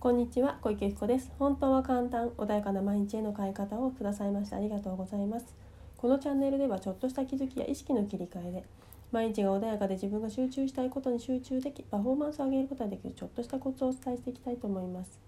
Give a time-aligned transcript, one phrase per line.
[0.00, 1.30] こんにちは小池子です。
[1.38, 5.54] 本当は簡単穏やかな毎日への変え方をくださいましてありがとうございます。
[5.98, 8.64] このチャンネルではちょっとした気づきや意識の切り替えで
[9.12, 15.20] 毎日が穏やかで自分が集中したいことに集中できパフォーマンスを上げることができるちょっとしたコツをお伝えしていきたいと思います。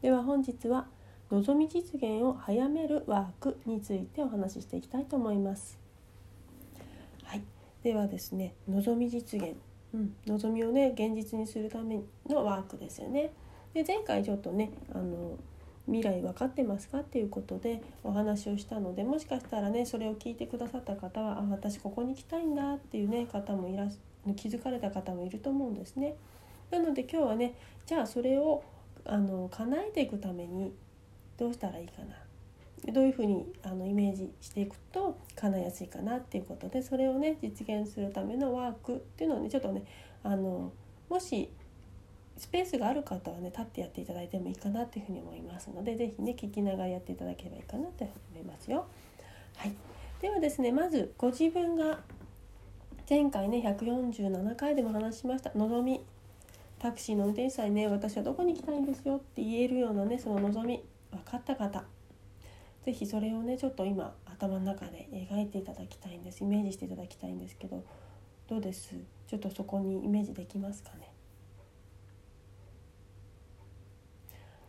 [0.00, 0.86] では本日は
[1.32, 5.76] 望み実現を早めるワークについてお話ししていきたいと思います。
[7.24, 7.42] はい。
[7.82, 9.56] ではですね望み実現。
[9.92, 13.32] うん、望みをね現実にするためのワークですよね。
[13.74, 15.36] で前回ちょっとねあの
[15.86, 23.86] 未来分かってますかっていうことでお話をしたのでもしかしたらねそれを聞いてくださった方はあ私ここに行きたいんだっていうね方もいら
[24.36, 26.16] 気づかれた方もいると思うんですね。
[26.70, 28.64] なので今日はねじゃあそれを
[29.04, 30.72] あの叶えていくために
[31.36, 39.84] どうしたらいいかなどういうふうにあのイメージしていくと叶いやすいかなっていうことでそれをね実現するためのワークっていうのをねちょっとね
[40.22, 40.72] あの
[41.08, 41.50] もし
[42.36, 48.86] スペースがある方はね立ってやっていただいてもいいかなっていうふうに思いますので是非ね聞きながらやっていただければいいかなと思いますよ。
[49.56, 49.72] はい、
[50.20, 52.00] ではですねまずご自分が
[53.08, 56.04] 前回ね147回でも話しました望み。
[56.80, 61.84] タクシーの運転手さんにね私はどこに行きたいんですよって言えるようなねその望み分かった方。
[62.84, 67.82] 是非それをねちょっと今頭の中で描いていただきたいんですイメージしていただきたいんですけど
[68.46, 68.94] どうです？
[69.26, 71.13] ちょっとそこにイメージできますかね？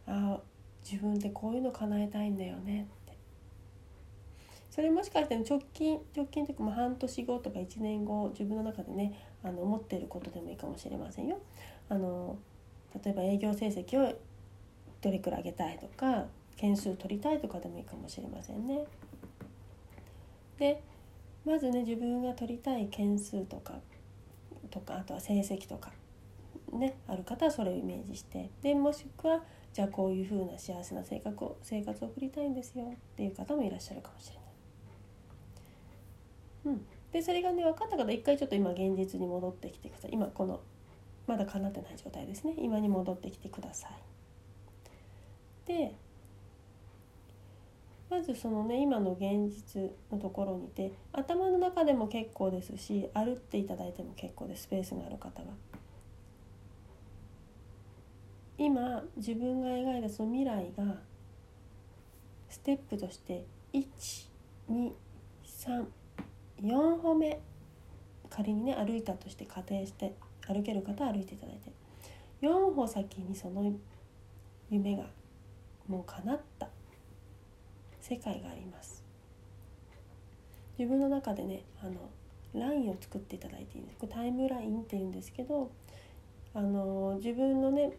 [0.07, 0.39] あ
[0.83, 3.17] 自分でこういうの叶えたいんだよねって
[4.69, 11.39] それもしかして直近直近というか半年後とか1年後自分の中でねあの思っていることでもいいかもしれませんよ。
[11.89, 12.37] あの
[13.03, 14.15] 例えば営業成績を
[15.01, 18.85] どれくらい上げたいとか件数取りたいとかでもいいかもしれませんね。
[20.57, 20.81] で
[21.45, 23.73] まずね自分が取りたい件数とか
[24.71, 25.91] とかあとは成績とか
[26.71, 29.43] ねある方はそれをイメージしてでもしくは
[29.75, 34.45] じゃあこういうふうな幸せな生活を生活を送りたいんですよっていう方もいらっしゃるかもしれない。
[36.67, 40.61] うん、でそれがね分かった方一回ちょっと今現実に戻ってきてください今この
[41.27, 43.91] まだ叶ってない状態ですね今に戻ってきてください。
[45.67, 45.93] で
[48.09, 55.47] まずそのね今の現実のところにて頭の中でも結構ですし歩っていただいても結構ですスペースがある方は。
[58.57, 60.95] 今自分が描いたその未来が
[62.49, 65.85] ステップとして123
[66.61, 67.39] 4歩目。
[68.29, 70.13] 仮にね歩いたとして仮定して
[70.47, 71.71] 歩ける方は歩いていただいて。
[72.41, 73.73] 4歩先にその
[74.69, 75.05] 夢が
[75.87, 76.67] もう叶った。
[78.01, 79.03] 世界があります。
[80.77, 82.09] 自分の中でねあの
[82.53, 83.99] ラインを作っていただいていいんです。
[83.99, 85.71] これタイムラインっていうんですけど
[86.53, 87.91] あの自分のね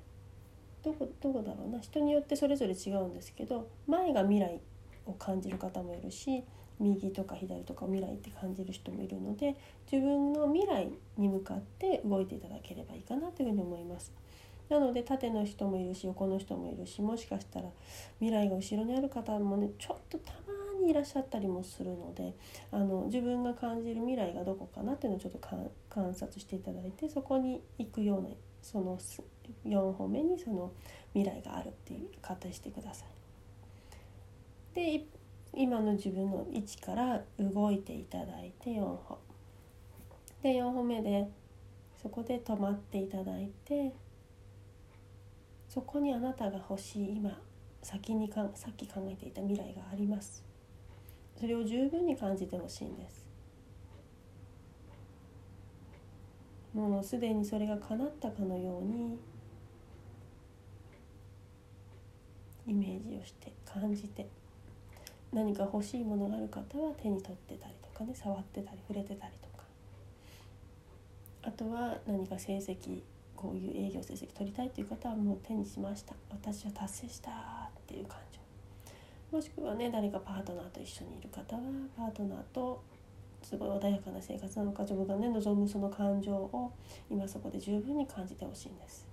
[0.87, 4.61] どこどこだろうな人によってそれぞれ違うんですけど前が未来
[5.05, 6.45] を感じる方もいるし
[6.79, 9.57] 右とか左とか未来って感じる人もいるので
[9.91, 10.89] 自分の未来
[11.19, 14.13] に向かって動いていただければいいかなというふうに思います。
[14.69, 17.69] なので縦の人もいるし横の人もいるしもしかしたら
[18.19, 22.35] 未来が後ろにある方もねちょっとたまにいらっしゃったりもするので
[22.73, 25.39] あの自分が感じる未来がどこかなっていうのをちょっと
[25.89, 28.31] 観察していただいてそこに行くような
[28.61, 28.99] その
[29.69, 30.73] 4歩目にその
[31.15, 33.09] 未来があるっていう仮定してください。
[34.75, 35.05] で
[35.55, 39.19] 今の自分の位置から動いていただいて4歩。
[40.43, 41.29] で4歩目で
[42.01, 43.93] そこで止まっていただいて
[45.69, 47.39] そこにあなたが欲しい今
[47.83, 50.45] 先にかさっき考えていた未来があります
[51.39, 53.27] それを十分に感じてほしいんです
[56.73, 59.19] もうすでにそれが叶ったかのように
[62.67, 64.27] イメージをして感じて
[65.33, 69.65] 何か欲しいものがある方は手に取ってたりとかね触ってたり触れてたりとか。
[71.43, 73.03] あとは何か成績
[73.37, 76.15] こういう営業成績取りたいという方はもう手にしました。
[76.31, 77.33] 私は達成したっ
[77.87, 78.41] ていう感情。
[79.37, 81.63] もしくはね誰かパートナーと一緒にいる方は
[81.97, 82.83] パートナーと
[83.43, 86.73] すごい穏やかな生活なのか自分がね望むその感情を
[87.11, 89.07] 今そこで十分に感じてほしいんです。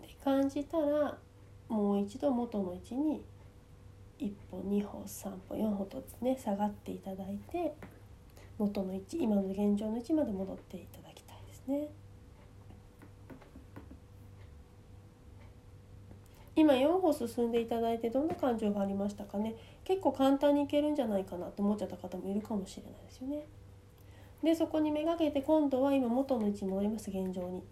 [0.00, 0.08] で
[0.44, 1.16] 感じたら
[1.68, 3.24] もう一度元の位置に
[4.20, 7.74] 1歩2歩3歩4歩とね下がっていただいて
[8.58, 11.88] 元の位置今の現状の位置まで戻っていただきたいですね。
[16.56, 23.46] 今4歩進んでいただいてどんな感情がありましたかね結構簡単にいけるんじゃないかなと思っちゃった方もいるかもしれないですよね。
[24.42, 27.64] でそこにめがけて今度は今元の位置に戻ります現状に。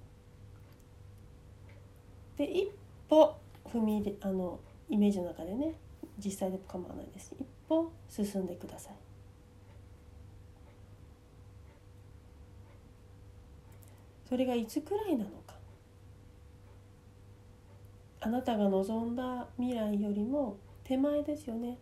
[2.36, 2.70] で一
[3.08, 3.36] 歩
[3.66, 4.58] 踏み入れあの
[4.88, 5.74] イメージの中でね
[6.18, 7.34] 実際で構わないです。
[7.38, 8.94] 一歩進んでください。
[14.28, 15.54] それがいつくらいなのか。
[18.20, 21.78] あなたが望んだ未来よりも手前ですよね。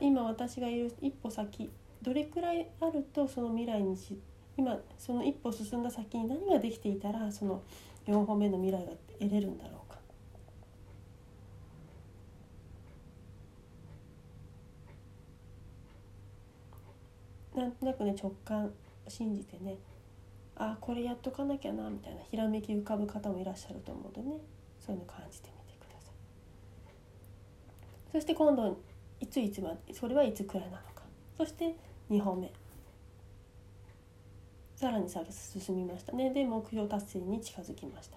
[0.00, 1.70] 今私がいる一歩先
[2.02, 4.20] どれくらいあるとその未来にし
[4.56, 7.62] 今その一歩進んだ先に何ができていたらその
[8.06, 9.98] 4歩目の未来が得れるんだろうか。
[17.54, 18.72] なんとなくね直感
[19.08, 19.76] 信じてね
[20.56, 24.36] あこれやっとかなきゃなみたいなひらめき浮かぶ方もいらっしゃると思うのでね
[24.80, 26.14] そういうの感じてみてください。
[28.12, 28.78] そして今度
[29.20, 31.02] いついつまでそれはいつくらいなのか。
[31.36, 31.76] そして
[32.10, 32.50] 2歩目。
[34.82, 35.24] さらに先
[35.60, 36.30] 進みましたね。
[36.30, 38.16] で目標達成に近づきました。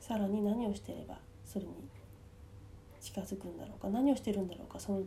[0.00, 1.74] さらに何をしてればそれに
[2.98, 3.90] 近づくんだろうか。
[3.90, 5.02] 何をしてるんだろうかその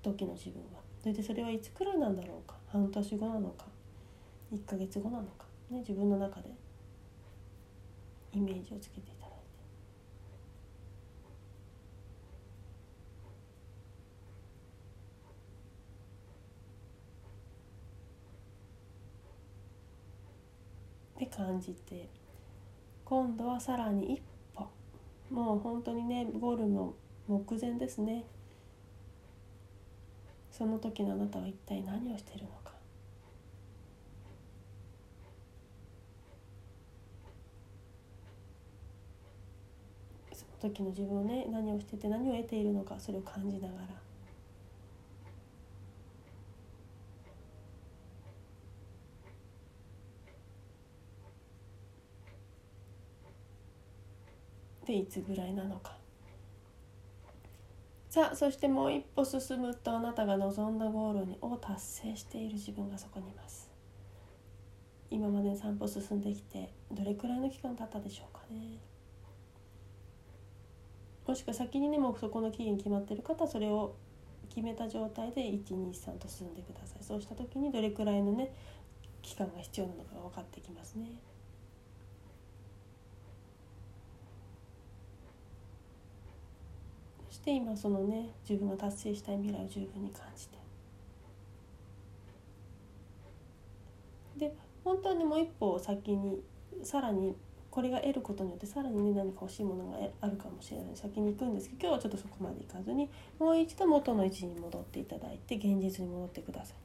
[0.00, 0.80] 時の自分は。
[1.02, 2.56] それでそれはいつくらいなんだろうか。
[2.68, 3.66] 半年後なのか。
[4.54, 6.48] 1ヶ月後なのか、ね、自分の中で
[8.32, 9.40] イメージをつけてただい
[21.18, 21.19] て。
[21.19, 22.08] で感じて
[23.04, 24.22] 今度はさらに一
[24.54, 24.68] 歩。
[25.30, 26.94] もう本当にねゴールの
[27.28, 28.24] 目前ですね。
[30.50, 32.72] その時のあなたは一体何をしているのか。
[40.32, 44.09] その時の自分をね何をしてて何を得ているのかそれを感じながら。
[54.90, 55.96] でいつぐらいなのか。
[58.08, 63.70] さあそしてもう一歩進むとあなたが望んだゴールを達成している自分がそこにいます。
[65.08, 68.78] 今まで3歩進んできてどれくらいの期間経ったでしょうかね。
[71.24, 73.94] もしくは先にねもうそこの期限決まってる方それを
[74.48, 77.04] 決めた状態で123と進んでください。
[77.04, 78.52] そうした時にどれくらいのね
[79.22, 81.12] 期間が必要なのかが分かってきますね。
[87.29, 90.58] そして今そのね自分が達成したい未来を十分に感じて。
[94.36, 94.54] で
[94.84, 96.40] 本当にもう一歩先に
[96.82, 97.34] さらに
[97.70, 100.86] これが得ることによってさらにね何か欲しいものがあるかもしれない。
[100.94, 103.08] 先に行くんですけど今日はちょっとそこまで行かずに
[103.38, 106.76] もう一度元の位置に戻っていただいて現実に戻ってください。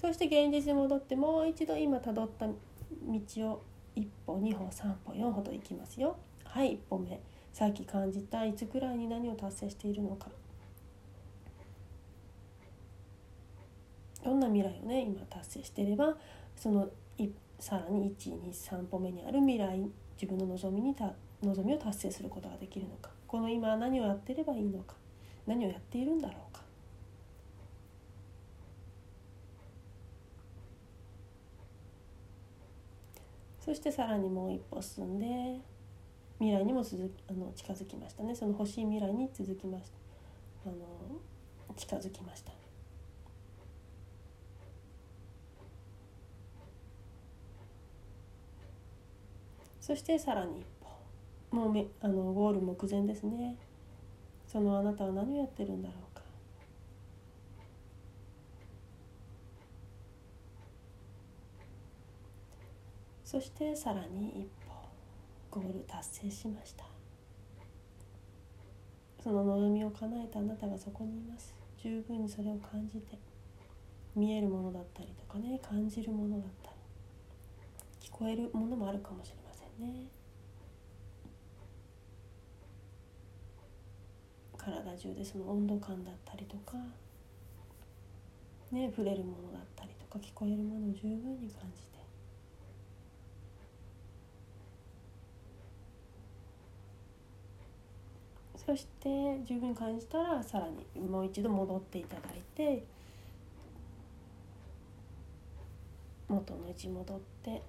[0.00, 3.62] そして現実に戻ってもう一度今たどった道を
[3.96, 6.16] 1歩2歩3歩4歩と行きますよ。
[6.44, 7.20] はい1歩目。
[7.54, 10.26] さっき感じたいつくらいに何を達成しているのか。
[14.24, 16.16] どんな未来をね今達成していれば
[16.56, 17.28] そのい
[17.60, 19.78] さらに123歩目にある未来
[20.20, 21.12] 自分の望みにた
[21.42, 23.10] 望みを達成することができるのか。
[23.28, 24.96] この今何をやってればいいのか。
[25.46, 26.60] 何をやっているんだろうか。
[33.60, 35.60] そしてさらにもう一歩進んで
[36.38, 38.34] 未来にも続あの近づきましたね。
[38.34, 39.90] その欲しい未来に続きまし
[40.64, 40.70] た。
[40.70, 40.76] あの
[41.76, 42.52] 近づきました。
[49.80, 51.56] そしてさらに一歩。
[51.56, 53.56] もうめあのゴール目前ですね。
[54.46, 56.22] そのあなたは何をやってるんだろうか。
[63.24, 64.63] そしてさらに一歩。
[65.54, 66.84] ゴール達成しました。
[69.22, 71.54] その望みを叶えたあなたがそこにいます。
[71.78, 73.18] 十分にそれを感じて
[74.16, 76.76] 見えるものだったりとかね感じるものだったり
[78.08, 79.44] 聞こえるものもあるかもしれない
[79.92, 80.06] ね。
[84.56, 86.78] 体中でその温度感だったりとか
[88.72, 91.93] ね触れるものだったりとか聞こえるものを十分に感じて
[98.66, 102.84] そして十分感じたらさらにもう一度戻っていただいて
[106.28, 107.62] 元の位置戻って。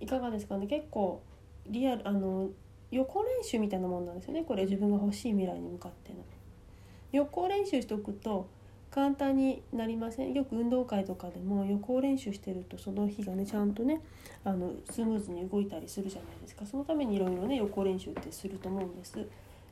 [0.00, 0.66] いかがですかね？
[0.66, 1.22] 結構
[1.66, 2.50] リアルあの
[2.90, 4.42] 横練習みたいなもんなんですよね。
[4.42, 6.18] これ自分が欲しい未来に向かっての。
[7.12, 8.48] 予行練習しておくと
[8.94, 14.00] 簡単になりませんよく運動会とかでも予行練習してるとその日がねちゃんとね
[14.44, 19.18] あのスムーズに動いたりするじゃないですかそのためにいろいろね予行練習ってすると思うんです。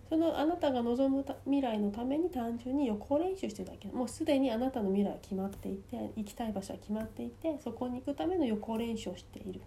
[0.08, 9.60] そのあなたが望む未来のために単純に予行練習してるだけもうすでにあなたの未来は決まっていて行きたい場所は決まっていてそこに行くための予行練習をしている。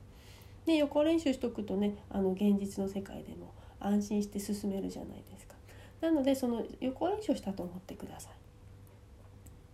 [0.66, 5.56] で予行練習しとくとねあの現実の世界でも安心して進めるじゃないですか。
[6.02, 8.45] なのでその予行練習をしたと思ってください。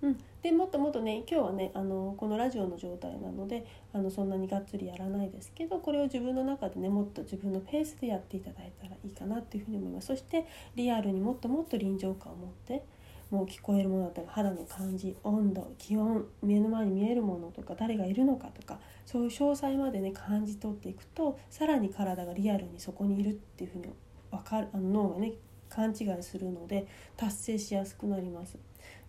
[0.01, 12.83] うん、でもっともっとね今日はねあのこのラジオの状態なのであのそんなにがっつりやらないですけどこれを自分の中でねもっと自分のペースでやっていただいたらいいかなっていうふうに思いますそしてリアルにもっともっと臨場感を持って
[13.29, 23.85] もう聞こえるものだったり肌の感じ温度気温目の前に見えるものとか誰がいるのかとかそういう詳細までね感じ取っていくとさらに体がリアルにそこにいるっていうふうに
[24.31, 25.33] 分かるあの脳がね
[25.69, 28.57] 勘違いするので達成しやすくなります。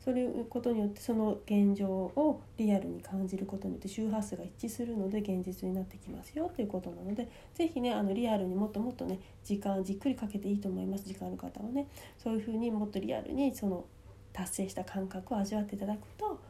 [0.05, 11.87] そういうことによってその現状をリアルに感じることによって周波数が一致するので現実になってきますよということなので是非ねあのリアルにもっともっとね時間じっくりかけていいと思います時間ある方はね
[12.19, 13.85] そういうふうにもっとリアルにその
[14.33, 16.41] 達成した感覚を味わっていただくと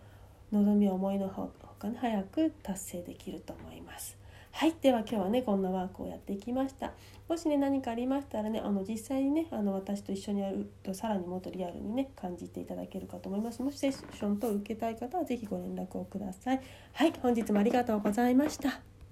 [0.52, 4.21] 望みを思いのほかに早く達成できると思います。
[4.52, 6.92] はいでは今日はねこんなワークをやっていきました。
[7.28, 13.62] もしね何かありましたらねあの実際にねあの私と一緒にやるとさらにもっとリアルにね感じていただけるかと思います。
[13.62, 16.60] もしセッションと受けたい方は是非ご連絡をください。
[16.92, 18.91] はい本日もありがとうございました。